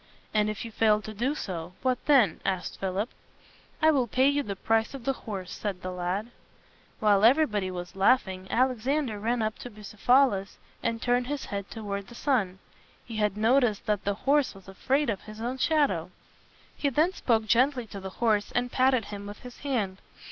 [0.33, 3.07] "And if you fail to do so, what then?" asked Philip.
[3.83, 6.31] "I will pay you the price of the horse," said the lad.
[6.99, 11.45] While everybody was laughing, Alexander ran up to Bu ceph a lus, and turned his
[11.45, 12.57] head toward the sun.
[13.05, 16.09] He had noticed that the horse was afraid of his own shadow.
[16.75, 19.99] He then spoke gently to the horse, and patted him with his hand.